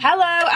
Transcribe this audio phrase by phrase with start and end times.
[0.00, 0.48] Hello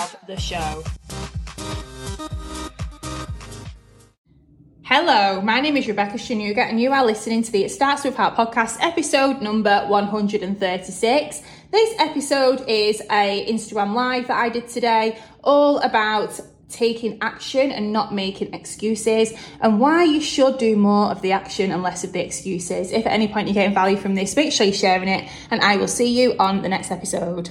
[0.00, 0.82] of the show.
[4.82, 8.16] Hello, my name is Rebecca Shanuga, and you are listening to the It Starts With
[8.16, 11.42] Heart podcast, episode number 136.
[11.70, 17.92] This episode is a Instagram live that I did today, all about taking action and
[17.92, 22.12] not making excuses, and why you should do more of the action and less of
[22.12, 22.90] the excuses.
[22.90, 25.60] If at any point you're getting value from this, make sure you're sharing it, and
[25.60, 27.50] I will see you on the next episode.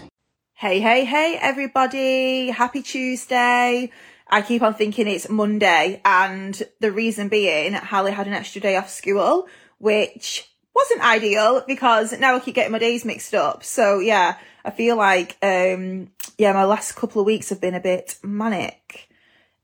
[0.59, 2.49] Hey, hey, hey, everybody.
[2.49, 3.89] Happy Tuesday.
[4.27, 8.75] I keep on thinking it's Monday, and the reason being, Hallie had an extra day
[8.75, 13.63] off school, which wasn't ideal because now I keep getting my days mixed up.
[13.63, 14.35] So yeah,
[14.65, 19.07] I feel like, um, yeah, my last couple of weeks have been a bit manic.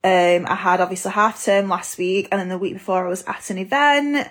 [0.02, 3.26] Um, I had obviously half term last week, and then the week before I was
[3.28, 4.30] at an event,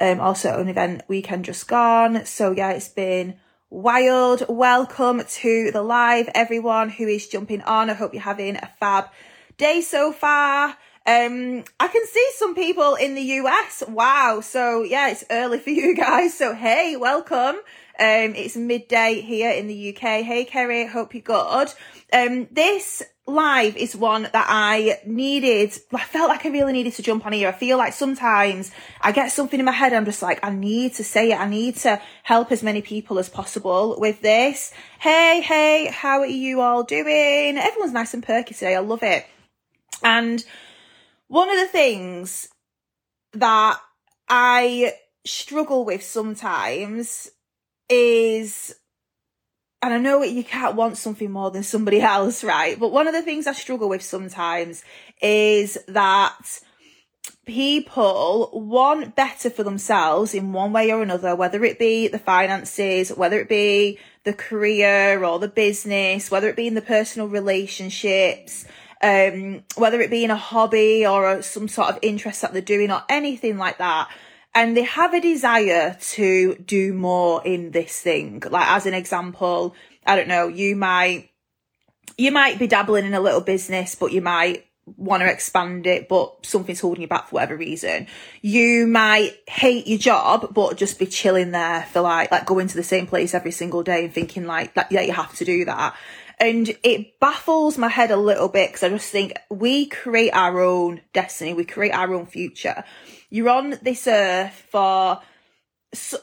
[0.00, 2.24] um, also an event weekend just gone.
[2.24, 3.38] So yeah, it's been
[3.70, 4.44] wild.
[4.48, 7.90] Welcome to the live, everyone who is jumping on.
[7.90, 9.10] I hope you're having a fab
[9.58, 10.76] day so far.
[11.06, 13.82] Um, I can see some people in the US.
[13.86, 14.40] Wow.
[14.42, 16.36] So yeah, it's early for you guys.
[16.36, 17.56] So hey, welcome.
[18.00, 20.22] Um, it's midday here in the UK.
[20.22, 21.72] Hey, Kerry, hope you're good.
[22.12, 25.78] Um, this live is one that I needed.
[25.92, 27.48] I felt like I really needed to jump on here.
[27.48, 29.92] I feel like sometimes I get something in my head.
[29.92, 31.40] I'm just like, I need to say it.
[31.40, 34.72] I need to help as many people as possible with this.
[34.98, 37.58] Hey, hey, how are you all doing?
[37.58, 38.74] Everyone's nice and perky today.
[38.74, 39.26] I love it.
[40.02, 40.44] And
[41.28, 42.48] one of the things
[43.34, 43.78] that
[44.28, 47.30] I struggle with sometimes
[47.88, 48.74] is
[49.80, 52.78] and I know you can't want something more than somebody else, right?
[52.78, 54.82] But one of the things I struggle with sometimes
[55.22, 56.60] is that
[57.46, 63.10] people want better for themselves in one way or another, whether it be the finances,
[63.10, 68.66] whether it be the career or the business, whether it be in the personal relationships,
[69.00, 72.90] um, whether it be in a hobby or some sort of interest that they're doing
[72.90, 74.10] or anything like that
[74.54, 78.42] and they have a desire to do more in this thing.
[78.50, 79.74] Like as an example,
[80.06, 81.30] I don't know, you might
[82.16, 84.66] you might be dabbling in a little business, but you might
[84.96, 88.06] want to expand it, but something's holding you back for whatever reason.
[88.40, 92.76] You might hate your job, but just be chilling there for like, like going to
[92.76, 95.64] the same place every single day and thinking like, that, yeah, you have to do
[95.66, 95.94] that.
[96.40, 100.60] And it baffles my head a little bit because I just think we create our
[100.60, 101.52] own destiny.
[101.52, 102.84] We create our own future
[103.30, 105.20] you're on this earth for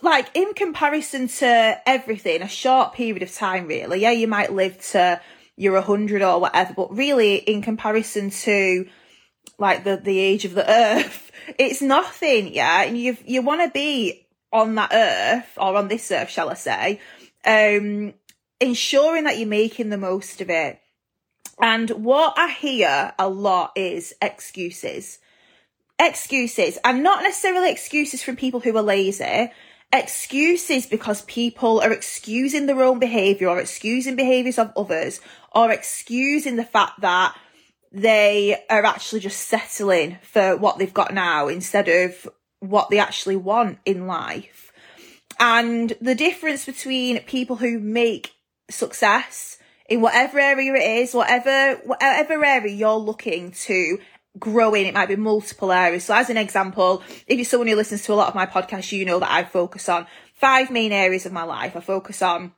[0.01, 4.01] like in comparison to everything a short period of time really.
[4.01, 5.19] Yeah you might live to
[5.55, 8.87] you're a hundred or whatever but really in comparison to
[9.57, 12.83] like the the age of the earth it's nothing yeah?
[12.83, 16.53] And you you want to be on that earth or on this earth shall i
[16.53, 17.01] say
[17.45, 18.13] um
[18.61, 20.79] ensuring that you're making the most of it.
[21.59, 25.19] And what i hear a lot is excuses
[25.99, 26.77] excuses.
[26.83, 29.51] And not necessarily excuses from people who are lazy.
[29.93, 35.21] Excuses because people are excusing their own behavior or excusing behaviors of others
[35.53, 37.35] or excusing the fact that
[37.91, 42.27] they are actually just settling for what they've got now instead of
[42.59, 44.73] what they actually want in life.
[45.39, 48.33] And the difference between people who make
[48.69, 49.57] success
[49.87, 53.99] in whatever area it is whatever whatever area you're looking to
[54.39, 54.85] growing.
[54.85, 56.05] It might be multiple areas.
[56.05, 58.91] So as an example, if you're someone who listens to a lot of my podcasts,
[58.91, 61.75] you know that I focus on five main areas of my life.
[61.75, 62.53] I focus on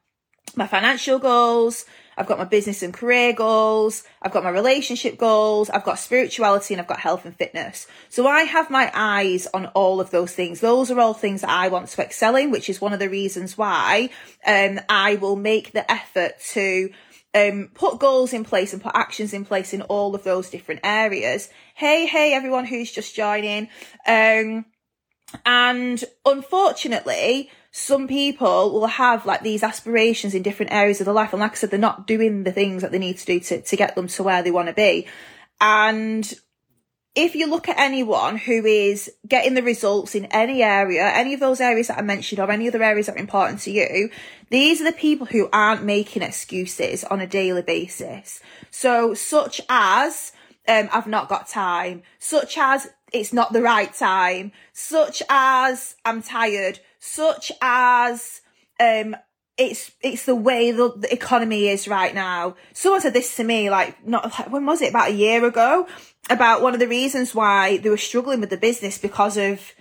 [0.56, 1.86] my financial goals.
[2.18, 4.04] I've got my business and career goals.
[4.24, 5.70] I've got my relationship goals.
[5.70, 7.86] I've got spirituality and I've got health and fitness.
[8.10, 10.60] So I have my eyes on all of those things.
[10.60, 13.10] Those are all things that I want to excel in, which is one of the
[13.10, 14.10] reasons why
[14.46, 16.90] um, I will make the effort to
[17.38, 20.82] um, put goals in place and put actions in place in all of those different
[20.84, 21.50] areas.
[21.76, 23.70] Hey, hey, everyone who's just joining.
[24.08, 24.66] Um,
[25.46, 31.34] and unfortunately, some people will have like these aspirations in different areas of their life.
[31.34, 33.62] And like I said, they're not doing the things that they need to do to,
[33.62, 35.08] to get them to where they want to be.
[35.60, 36.34] And
[37.18, 41.40] if you look at anyone who is getting the results in any area, any of
[41.40, 44.12] those areas that I mentioned or any other areas that are important to you,
[44.52, 48.40] these are the people who aren't making excuses on a daily basis.
[48.70, 50.32] So such as,
[50.68, 56.22] um, I've not got time, such as it's not the right time, such as I'm
[56.22, 58.42] tired, such as,
[58.80, 59.16] um,
[59.58, 62.56] it's it's the way the, the, economy is right now.
[62.74, 65.88] Someone said this to me like not like when was it about a year ago
[66.30, 69.74] about one of the reasons why they were struggling with the business because of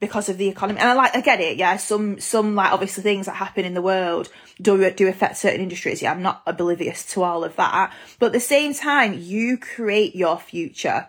[0.00, 0.78] because of the economy.
[0.78, 1.76] And I like I get it, yeah.
[1.76, 4.28] Some some like obviously things that happen in the world
[4.60, 6.02] do do affect certain industries.
[6.02, 7.92] Yeah, I'm not oblivious to all of that.
[8.18, 11.08] But at the same time, you create your future.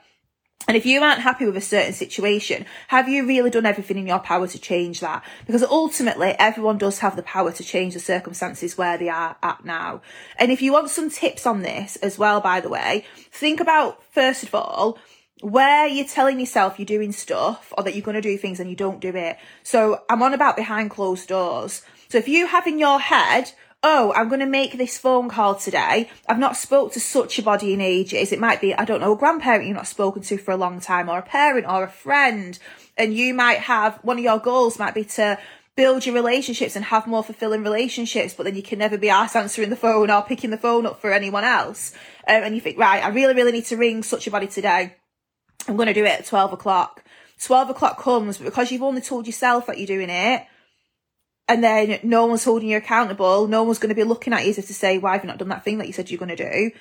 [0.67, 4.07] And if you aren't happy with a certain situation, have you really done everything in
[4.07, 5.23] your power to change that?
[5.45, 9.63] Because ultimately, everyone does have the power to change the circumstances where they are at
[9.63, 10.01] now.
[10.37, 14.03] And if you want some tips on this as well, by the way, think about,
[14.11, 14.97] first of all,
[15.41, 18.69] where you're telling yourself you're doing stuff or that you're going to do things and
[18.69, 19.37] you don't do it.
[19.61, 21.83] So I'm on about behind closed doors.
[22.09, 23.51] So if you have in your head,
[23.87, 26.09] oh, I'm going to make this phone call today.
[26.27, 28.31] I've not spoke to such a body in ages.
[28.31, 30.79] It might be, I don't know, a grandparent you've not spoken to for a long
[30.79, 32.57] time or a parent or a friend.
[32.97, 35.37] And you might have, one of your goals might be to
[35.75, 39.35] build your relationships and have more fulfilling relationships, but then you can never be asked
[39.35, 41.93] answering the phone or picking the phone up for anyone else.
[42.27, 44.95] Um, and you think, right, I really, really need to ring such a body today.
[45.67, 47.03] I'm going to do it at 12 o'clock.
[47.39, 50.47] 12 o'clock comes, but because you've only told yourself that you're doing it,
[51.47, 54.49] and then no one's holding you accountable, no one's going to be looking at you
[54.49, 56.19] as if to say, why have you not done that thing that you said you're
[56.19, 56.71] going to do?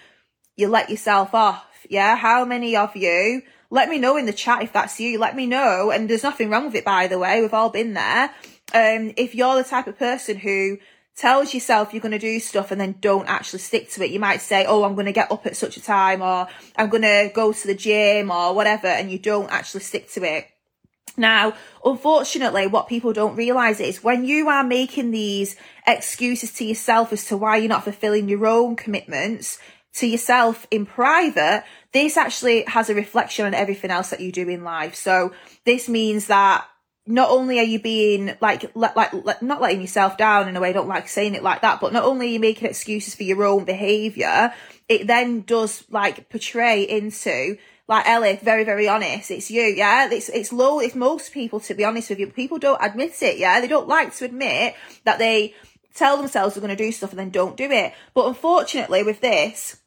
[0.56, 1.86] You let yourself off.
[1.90, 2.16] Yeah.
[2.16, 5.46] How many of you, let me know in the chat if that's you, let me
[5.46, 5.90] know.
[5.90, 7.40] And there's nothing wrong with it, by the way.
[7.40, 8.30] We've all been there.
[8.72, 10.78] Um, if you're the type of person who
[11.16, 14.18] tells yourself you're going to do stuff and then don't actually stick to it, you
[14.18, 17.02] might say, oh, I'm going to get up at such a time or I'm going
[17.02, 20.46] to go to the gym or whatever, and you don't actually stick to it
[21.16, 25.56] now, unfortunately, what people don't realize is when you are making these
[25.86, 29.58] excuses to yourself as to why you're not fulfilling your own commitments
[29.94, 34.48] to yourself in private, this actually has a reflection on everything else that you do
[34.48, 34.96] in life.
[34.96, 35.32] So
[35.64, 36.66] this means that
[37.06, 38.96] not only are you being like, like,
[39.42, 41.92] not letting yourself down in a way, I don't like saying it like that, but
[41.92, 44.52] not only are you making excuses for your own behavior,
[44.88, 49.30] it then does like portray into like Ellie, very, very honest.
[49.30, 50.08] It's you, yeah?
[50.10, 52.28] It's, it's low, it's most people, to be honest with you.
[52.28, 53.60] People don't admit it, yeah?
[53.60, 55.54] They don't like to admit that they
[55.94, 57.92] tell themselves they're going to do stuff and then don't do it.
[58.14, 59.80] But unfortunately with this,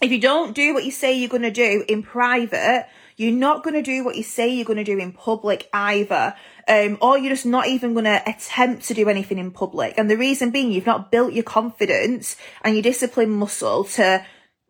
[0.00, 2.86] if you don't do what you say you're going to do in private,
[3.16, 6.34] you're not going to do what you say you're going to do in public either.
[6.68, 9.94] Um, or you're just not even going to attempt to do anything in public.
[9.96, 14.24] And the reason being you've not built your confidence and your discipline muscle to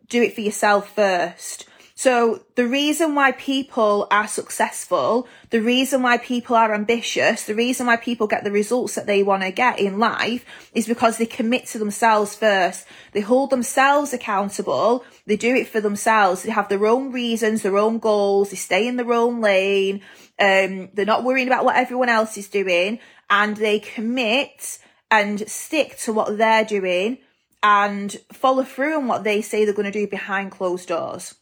[0.09, 1.67] do it for yourself first.
[1.99, 7.87] So the reason why people are successful, the reason why people are ambitious, the reason
[7.87, 10.45] why people get the results that they want to get in life
[10.75, 12.87] is because they commit to themselves first.
[13.13, 15.07] They hold themselves accountable.
[15.25, 16.43] They do it for themselves.
[16.43, 18.51] They have their own reasons, their own goals.
[18.51, 20.03] They stay in their own lane.
[20.39, 22.99] Um, they're not worrying about what everyone else is doing
[23.31, 24.79] and they commit
[25.11, 27.19] and stick to what they're doing
[27.63, 31.37] and follow through on what they say they're going to do behind closed doors.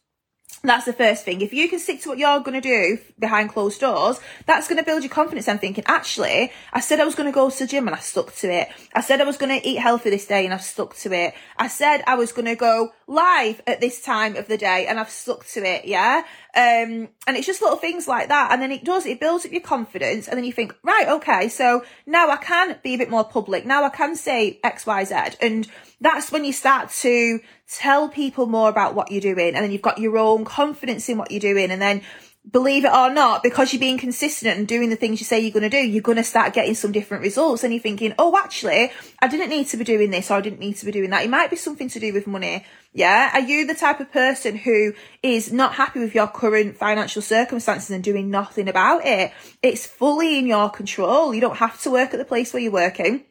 [0.64, 1.42] That's the first thing.
[1.42, 4.78] If you can stick to what you're going to do behind closed doors, that's going
[4.78, 7.58] to build your confidence I'm thinking, actually, I said I was going to go to
[7.58, 8.68] the gym and I stuck to it.
[8.94, 11.34] I said I was going to eat healthy this day and I've stuck to it.
[11.58, 14.98] I said I was going to go live at this time of the day and
[14.98, 15.84] I've stuck to it.
[15.84, 16.22] Yeah.
[16.56, 18.50] Um, and it's just little things like that.
[18.50, 20.28] And then it does, it builds up your confidence.
[20.28, 23.66] And then you think, right, okay, so now I can be a bit more public.
[23.66, 25.14] Now I can say X, Y, Z.
[25.42, 25.68] And
[26.00, 29.54] that's when you start to tell people more about what you're doing.
[29.54, 31.70] And then you've got your own confidence in what you're doing.
[31.70, 32.02] And then
[32.50, 35.50] believe it or not, because you're being consistent and doing the things you say you're
[35.50, 37.64] going to do, you're going to start getting some different results.
[37.64, 40.60] And you're thinking, oh, actually, I didn't need to be doing this or I didn't
[40.60, 41.24] need to be doing that.
[41.24, 42.66] It might be something to do with money.
[42.92, 43.30] Yeah.
[43.32, 44.92] Are you the type of person who
[45.22, 49.32] is not happy with your current financial circumstances and doing nothing about it?
[49.62, 51.34] It's fully in your control.
[51.34, 53.24] You don't have to work at the place where you're working.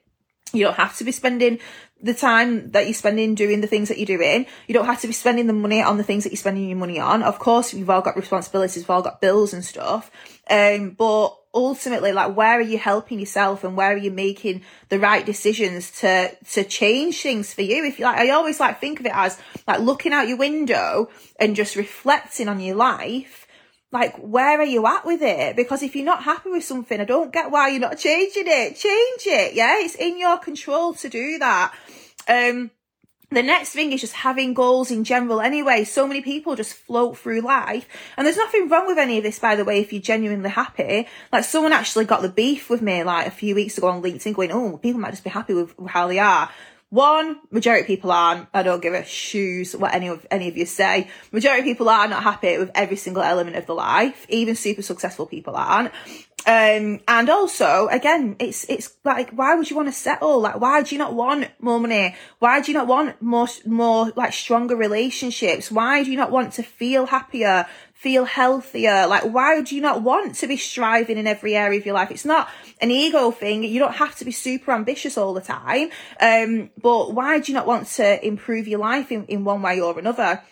[0.53, 1.60] You don't have to be spending
[2.01, 4.45] the time that you're spending doing the things that you're doing.
[4.67, 6.77] You don't have to be spending the money on the things that you're spending your
[6.77, 7.24] money on.
[7.24, 10.12] Of course, we've all got responsibilities, we've all got bills and stuff.
[10.50, 15.00] Um, but ultimately, like, where are you helping yourself and where are you making the
[15.00, 17.86] right decisions to, to change things for you?
[17.86, 21.10] If you like, I always like think of it as like looking out your window
[21.39, 23.42] and just reflecting on your life
[23.93, 27.05] like where are you at with it because if you're not happy with something i
[27.05, 31.07] don't get why you're not changing it change it yeah it's in your control to
[31.07, 31.73] do that
[32.27, 32.69] um
[33.33, 35.83] the next thing is just having goals in general anyway.
[35.83, 37.88] So many people just float through life.
[38.15, 41.07] And there's nothing wrong with any of this, by the way, if you're genuinely happy.
[41.31, 44.35] Like someone actually got the beef with me like a few weeks ago on LinkedIn
[44.35, 46.50] going, oh, people might just be happy with how they are.
[46.93, 48.50] One, majority people aren't.
[48.53, 51.07] I don't give a shoes what any of any of you say.
[51.31, 54.27] Majority people are not happy with every single element of the life.
[54.29, 55.91] Even super successful people aren't.
[56.45, 60.41] Um, and also, again, it's, it's like, why would you want to settle?
[60.41, 62.15] Like, why do you not want more money?
[62.39, 65.71] Why do you not want more, more, like, stronger relationships?
[65.71, 69.07] Why do you not want to feel happier, feel healthier?
[69.07, 72.12] Like, why do you not want to be striving in every area of your life?
[72.12, 72.50] It's not
[72.81, 73.63] an ego thing.
[73.63, 75.91] You don't have to be super ambitious all the time.
[76.19, 79.79] Um, but why do you not want to improve your life in, in one way
[79.79, 80.43] or another?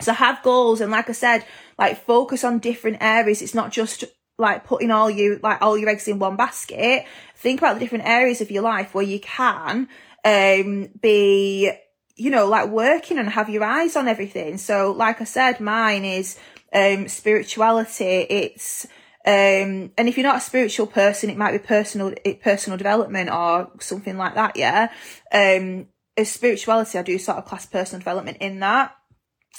[0.00, 0.80] So have goals.
[0.80, 1.44] And like I said,
[1.76, 3.42] like focus on different areas.
[3.42, 4.04] It's not just
[4.38, 7.04] like putting all you like all your eggs in one basket.
[7.36, 9.88] Think about the different areas of your life where you can
[10.24, 11.70] um be
[12.16, 14.58] you know like working and have your eyes on everything.
[14.58, 16.38] So like i said mine is
[16.72, 18.04] um spirituality.
[18.04, 18.86] It's
[19.26, 23.30] um and if you're not a spiritual person it might be personal it personal development
[23.30, 24.90] or something like that yeah.
[25.32, 25.86] Um
[26.16, 28.94] as spirituality i do sort of class personal development in that.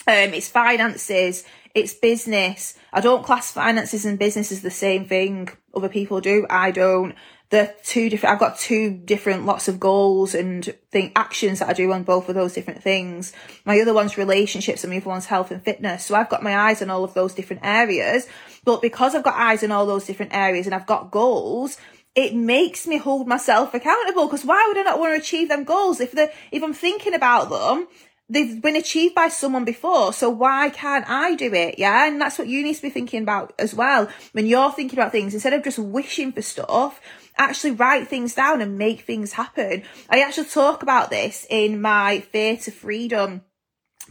[0.08, 2.78] Um it's finances it's business.
[2.94, 5.50] I don't class finances and business as the same thing.
[5.76, 6.48] Other people do.
[6.50, 7.14] I don't.
[7.50, 8.34] They're two different.
[8.34, 12.30] I've got two different lots of goals and think actions that I do on both
[12.30, 13.34] of those different things.
[13.66, 16.06] My other one's relationships and my other one's health and fitness.
[16.06, 18.26] So I've got my eyes on all of those different areas.
[18.64, 21.78] But because I've got eyes on all those different areas and I've got goals,
[22.16, 25.66] it makes me hold myself accountable because why would I not want to achieve them
[25.66, 27.88] goals if the if I'm thinking about them
[28.30, 31.76] they've been achieved by someone before, so why can't I do it?
[31.78, 34.10] Yeah, and that's what you need to be thinking about as well.
[34.32, 37.00] When you're thinking about things, instead of just wishing for stuff,
[37.38, 39.84] actually write things down and make things happen.
[40.10, 43.42] I actually talk about this in my Fear to Freedom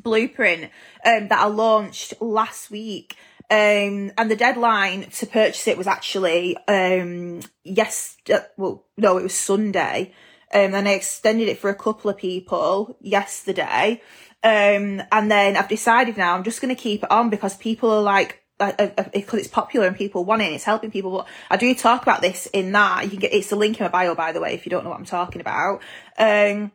[0.03, 0.65] blueprint
[1.05, 3.17] um, that I launched last week.
[3.51, 9.23] Um, and the deadline to purchase it was actually um, yes, uh, well, no, it
[9.23, 10.13] was Sunday.
[10.55, 14.01] Um, and I extended it for a couple of people yesterday.
[14.45, 17.91] Um, and then I've decided now I'm just going to keep it on because people
[17.91, 20.91] are like, because uh, uh, uh it's popular and people want it and it's helping
[20.91, 21.11] people.
[21.11, 23.05] But I do talk about this in that.
[23.05, 24.85] You can get, it's a link in my bio, by the way, if you don't
[24.85, 25.83] know what I'm talking about.
[26.19, 26.71] Um,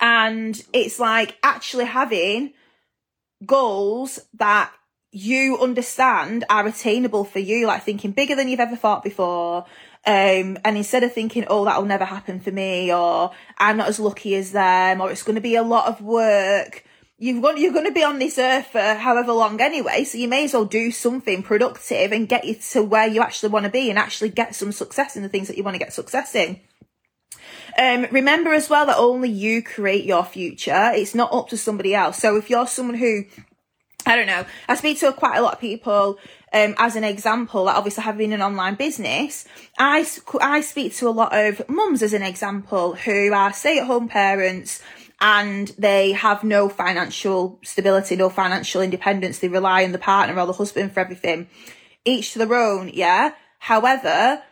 [0.00, 2.54] and it's like actually having
[3.44, 4.72] goals that
[5.12, 9.64] you understand are attainable for you, like thinking bigger than you've ever thought before,
[10.06, 13.98] um, and instead of thinking, oh, that'll never happen for me, or I'm not as
[13.98, 16.84] lucky as them, or it's going to be a lot of work,
[17.18, 20.28] you've got, you're going to be on this earth for however long anyway, so you
[20.28, 23.70] may as well do something productive and get you to where you actually want to
[23.70, 26.36] be and actually get some success in the things that you want to get success
[26.36, 26.60] in.
[27.78, 30.92] Um, remember as well that only you create your future.
[30.94, 32.18] It's not up to somebody else.
[32.18, 33.24] So if you're someone who
[34.06, 34.46] I don't know.
[34.68, 36.18] I speak to quite a lot of people
[36.52, 39.46] um, as an example, like obviously having an online business,
[39.78, 40.06] I,
[40.40, 44.08] I speak to a lot of mums as an example who are stay at home
[44.08, 44.80] parents
[45.20, 49.38] and they have no financial stability, no financial independence.
[49.38, 51.48] They rely on the partner or the husband for everything.
[52.04, 53.32] Each to their own, yeah.
[53.58, 54.42] However,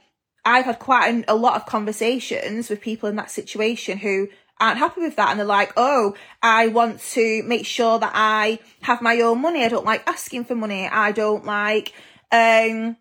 [0.45, 4.29] I've had quite a lot of conversations with people in that situation who
[4.61, 8.61] aren't happy with that and they're like, oh, I want to make sure that I
[8.83, 9.65] have my own money.
[9.65, 10.87] I don't like asking for money.
[10.87, 11.93] I don't like,
[12.31, 12.97] um,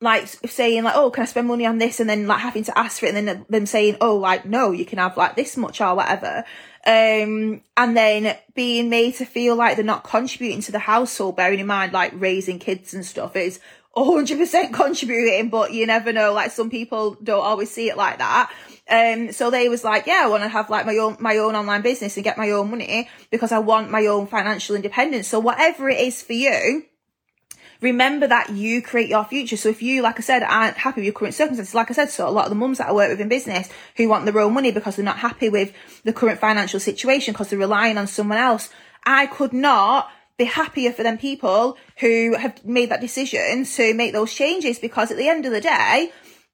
[0.00, 2.00] like saying like, oh, can I spend money on this?
[2.00, 4.70] And then like having to ask for it and then them saying, oh, like, no,
[4.70, 6.44] you can have like this much or whatever.
[6.86, 11.58] Um, and then being made to feel like they're not contributing to the household, bearing
[11.58, 13.60] in mind like raising kids and stuff is
[13.96, 16.32] 100% contributing, but you never know.
[16.32, 18.52] Like some people don't always see it like that.
[18.90, 21.54] Um, so they was like, yeah, I want to have like my own, my own
[21.54, 25.28] online business and get my own money because I want my own financial independence.
[25.28, 26.84] So whatever it is for you,
[27.80, 29.56] remember that you create your future.
[29.56, 32.10] So if you, like I said, aren't happy with your current circumstances, like I said,
[32.10, 34.38] so a lot of the mums that I work with in business who want their
[34.40, 35.72] own money because they're not happy with
[36.04, 38.70] the current financial situation because they're relying on someone else.
[39.04, 44.12] I could not be happier for them people who have made that decision to make
[44.12, 46.12] those changes because at the end of the day,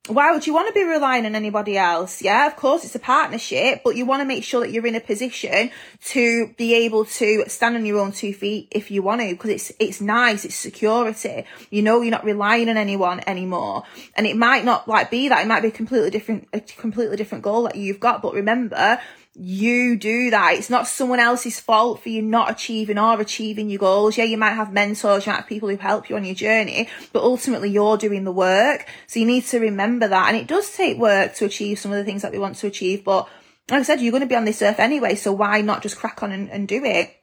[0.09, 2.21] why would you want to be relying on anybody else?
[2.21, 4.95] Yeah, of course it's a partnership, but you want to make sure that you're in
[4.95, 5.71] a position
[6.07, 9.51] to be able to stand on your own two feet if you want to, because
[9.51, 11.47] it's, it's nice, it's security.
[11.71, 13.85] You know, you're not relying on anyone anymore.
[14.15, 17.17] And it might not like be that, it might be a completely different, a completely
[17.17, 19.01] different goal that you've got, but remember,
[19.35, 20.55] you do that.
[20.55, 24.17] It's not someone else's fault for you not achieving or achieving your goals.
[24.17, 26.89] Yeah, you might have mentors, you might have people who help you on your journey,
[27.13, 28.87] but ultimately you're doing the work.
[29.07, 30.29] So you need to remember that.
[30.29, 32.67] And it does take work to achieve some of the things that we want to
[32.67, 33.29] achieve, but
[33.71, 35.97] like I said, you're going to be on this earth anyway, so why not just
[35.97, 37.15] crack on and, and do it?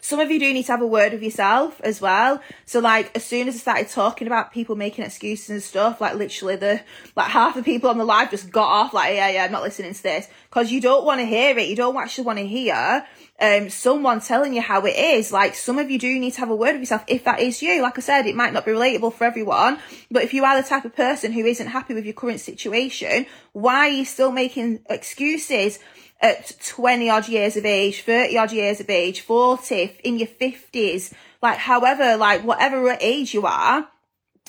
[0.00, 2.40] Some of you do need to have a word with yourself as well.
[2.64, 6.14] So like as soon as I started talking about people making excuses and stuff, like
[6.14, 6.80] literally the
[7.14, 9.62] like half the people on the live just got off like yeah yeah I'm not
[9.62, 11.68] listening to this because you don't want to hear it.
[11.68, 13.06] You don't actually want to hear
[13.40, 15.32] um someone telling you how it is.
[15.32, 17.62] Like some of you do need to have a word with yourself if that is
[17.62, 17.82] you.
[17.82, 19.78] Like I said, it might not be relatable for everyone,
[20.10, 23.26] but if you are the type of person who isn't happy with your current situation,
[23.52, 25.78] why are you still making excuses?
[26.20, 31.12] At 20 odd years of age, 30 odd years of age, 40, in your 50s,
[31.42, 33.88] like however, like whatever age you are,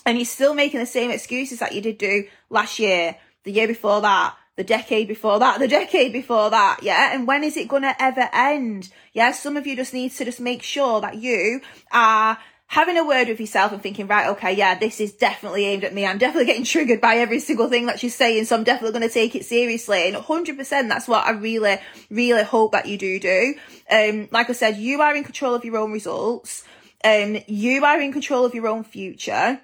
[0.05, 3.67] and you're still making the same excuses that you did do last year, the year
[3.67, 7.13] before that, the decade before that, the decade before that, yeah?
[7.13, 8.89] And when is it gonna ever end?
[9.13, 13.05] Yeah, some of you just need to just make sure that you are having a
[13.05, 16.05] word with yourself and thinking, right, okay, yeah, this is definitely aimed at me.
[16.05, 18.45] I'm definitely getting triggered by every single thing that she's saying.
[18.45, 20.07] So I'm definitely going to take it seriously.
[20.07, 21.77] And 100%, that's what I really,
[22.09, 23.55] really hope that you do do.
[23.89, 26.63] Um, like I said, you are in control of your own results.
[27.03, 29.61] Um, you are in control of your own future.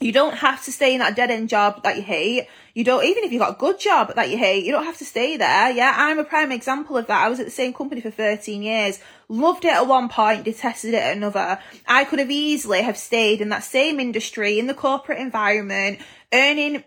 [0.00, 2.46] You don't have to stay in that dead end job that you hate.
[2.72, 4.98] You don't, even if you've got a good job that you hate, you don't have
[4.98, 5.72] to stay there.
[5.72, 7.24] Yeah, I'm a prime example of that.
[7.24, 10.94] I was at the same company for 13 years, loved it at one point, detested
[10.94, 11.58] it at another.
[11.86, 15.98] I could have easily have stayed in that same industry, in the corporate environment,
[16.32, 16.84] earning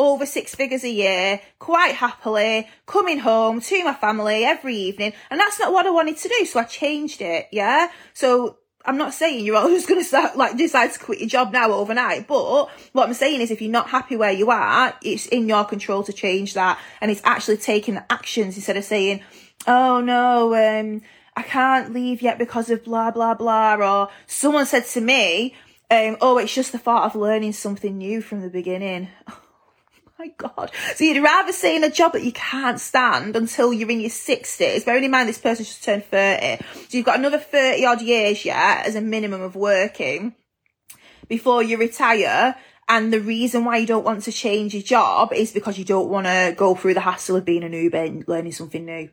[0.00, 5.12] over six figures a year, quite happily, coming home to my family every evening.
[5.30, 6.46] And that's not what I wanted to do.
[6.46, 7.48] So I changed it.
[7.52, 7.90] Yeah.
[8.14, 11.52] So I'm not saying you're just going to start, like, decide to quit your job
[11.52, 12.26] now overnight.
[12.26, 15.64] But what I'm saying is if you're not happy where you are, it's in your
[15.64, 16.78] control to change that.
[17.00, 19.22] And it's actually taking actions instead of saying,
[19.66, 21.02] oh no, um,
[21.36, 23.76] I can't leave yet because of blah, blah, blah.
[23.76, 25.54] Or someone said to me,
[25.90, 29.08] um, oh, it's just the thought of learning something new from the beginning.
[30.20, 30.70] my God.
[30.96, 34.10] So you'd rather stay in a job that you can't stand until you're in your
[34.10, 34.84] 60s.
[34.84, 36.62] Bearing in mind this person just turned 30.
[36.88, 40.34] So you've got another 30 odd years yet as a minimum of working
[41.28, 42.54] before you retire.
[42.86, 46.10] And the reason why you don't want to change your job is because you don't
[46.10, 49.08] want to go through the hassle of being a newbie and learning something new.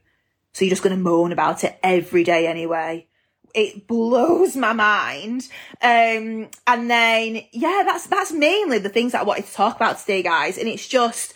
[0.51, 3.07] So you're just going to moan about it every day anyway
[3.53, 5.47] it blows my mind.
[5.81, 9.99] Um, and then, yeah, that's, that's mainly the things that I wanted to talk about
[9.99, 10.57] today, guys.
[10.57, 11.33] And it's just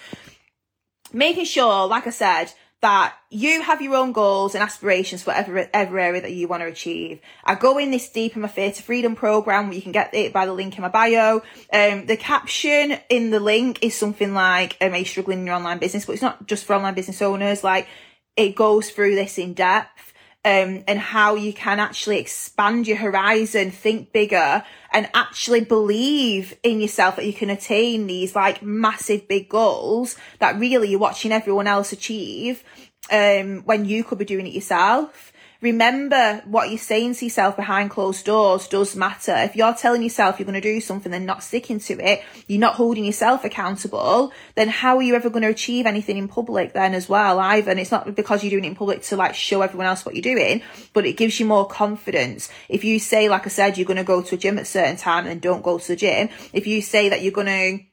[1.14, 5.68] making sure, like I said, that you have your own goals and aspirations for every,
[5.72, 7.22] every area that you want to achieve.
[7.46, 10.14] I go in this deep in my Fear to Freedom program where you can get
[10.16, 11.44] it by the link in my bio.
[11.72, 15.56] Um, the caption in the link is something like, um, are you struggling in your
[15.56, 16.06] online business?
[16.06, 17.64] But it's not just for online business owners.
[17.64, 17.88] Like,
[18.36, 20.11] it goes through this in depth
[20.44, 26.82] um, and how you can actually expand your horizon, think bigger, and actually believe in
[26.82, 31.68] yourself that you can attain these like massive big goals that really you're watching everyone
[31.68, 32.64] else achieve
[33.12, 35.31] um, when you could be doing it yourself
[35.62, 39.36] remember what you're saying to yourself behind closed doors does matter.
[39.36, 42.60] If you're telling yourself you're going to do something and not sticking to it, you're
[42.60, 46.74] not holding yourself accountable, then how are you ever going to achieve anything in public
[46.74, 47.72] then as well either?
[47.72, 50.16] And it's not because you're doing it in public to like show everyone else what
[50.16, 52.50] you're doing, but it gives you more confidence.
[52.68, 54.66] If you say, like I said, you're going to go to a gym at a
[54.66, 57.86] certain time and don't go to the gym, if you say that you're going to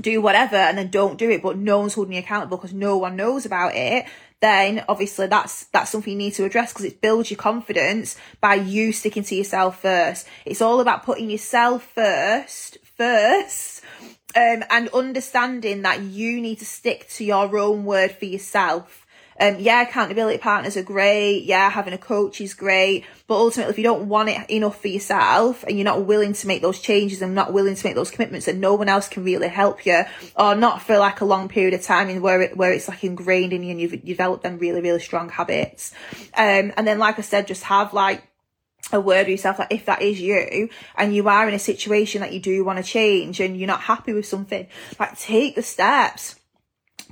[0.00, 2.96] do whatever and then don't do it, but no one's holding you accountable because no
[2.96, 4.06] one knows about it,
[4.42, 8.56] then obviously that's that's something you need to address because it builds your confidence by
[8.56, 10.26] you sticking to yourself first.
[10.44, 13.82] It's all about putting yourself first, first,
[14.34, 19.06] um, and understanding that you need to stick to your own word for yourself
[19.40, 21.44] um, yeah, accountability partners are great.
[21.44, 23.04] Yeah, having a coach is great.
[23.26, 26.46] But ultimately, if you don't want it enough for yourself and you're not willing to
[26.46, 29.24] make those changes and not willing to make those commitments, and no one else can
[29.24, 30.02] really help you,
[30.36, 33.04] or not for like a long period of time in where it, where it's like
[33.04, 35.92] ingrained in you and you've developed them really, really strong habits.
[36.34, 38.28] Um, and then, like I said, just have like
[38.92, 42.20] a word with yourself that if that is you and you are in a situation
[42.20, 44.66] that you do want to change and you're not happy with something,
[44.98, 46.36] like take the steps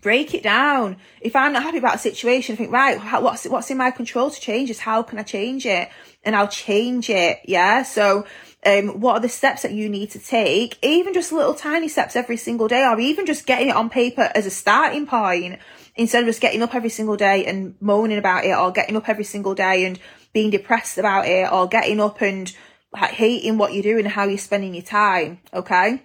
[0.01, 0.97] break it down.
[1.21, 4.31] If I'm not happy about a situation, I think, right, what's, what's in my control
[4.31, 4.81] to change this?
[4.81, 5.89] How can I change it?
[6.25, 7.41] And I'll change it.
[7.45, 7.83] Yeah.
[7.83, 8.27] So,
[8.67, 10.79] um, what are the steps that you need to take?
[10.83, 14.31] Even just little tiny steps every single day, or even just getting it on paper
[14.35, 15.59] as a starting point
[15.97, 19.09] instead of just getting up every single day and moaning about it, or getting up
[19.09, 19.99] every single day and
[20.33, 22.55] being depressed about it, or getting up and
[22.93, 25.41] like, hating what you're doing and how you're spending your time.
[25.55, 26.03] Okay.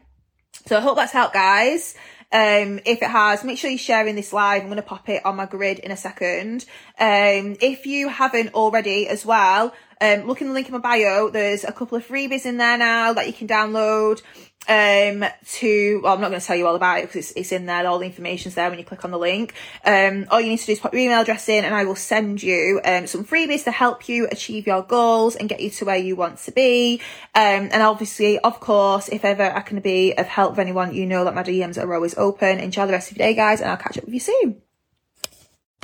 [0.66, 1.96] So I hope that's helped, guys.
[2.32, 4.62] Um, if it has, make sure you're sharing this live.
[4.62, 6.66] I'm going to pop it on my grid in a second.
[7.00, 11.30] Um, if you haven't already as well, Um, look in the link in my bio.
[11.30, 14.22] There's a couple of freebies in there now that you can download
[14.68, 17.52] um to well i'm not going to tell you all about it because it's, it's
[17.52, 19.54] in there all the information's there when you click on the link.
[19.86, 21.96] Um all you need to do is put your email address in and i will
[21.96, 25.86] send you um some freebies to help you achieve your goals and get you to
[25.86, 27.02] where you want to be.
[27.34, 31.06] Um and obviously of course if ever i can be of help for anyone you
[31.06, 32.60] know that my dms are always open.
[32.60, 34.65] Enjoy the rest of your day guys and i'll catch up with you soon